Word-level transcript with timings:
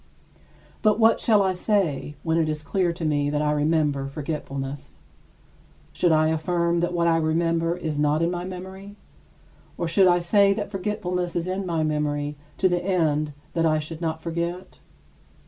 But 0.81 0.97
what 0.99 1.19
shall 1.19 1.43
I 1.43 1.53
say, 1.53 2.15
when 2.23 2.39
it 2.39 2.49
is 2.49 2.63
clear 2.63 2.91
to 2.91 3.05
me 3.05 3.29
that 3.29 3.41
I 3.43 3.51
remember 3.51 4.07
forgetfulness? 4.07 4.97
Should 5.93 6.11
I 6.11 6.29
affirm 6.29 6.79
that 6.79 6.91
what 6.93 7.05
I 7.07 7.17
remember 7.17 7.77
is 7.77 7.99
not 7.99 8.23
in 8.23 8.31
my 8.31 8.43
memory? 8.43 8.95
Or 9.77 9.87
should 9.87 10.07
I 10.07 10.17
say 10.17 10.53
that 10.53 10.71
forgetfulness 10.71 11.35
is 11.35 11.47
in 11.47 11.67
my 11.67 11.83
memory 11.83 12.35
to 12.57 12.67
the 12.67 12.83
end 12.83 13.33
that 13.53 13.67
I 13.67 13.77
should 13.77 14.01
not 14.01 14.23
forget? 14.23 14.79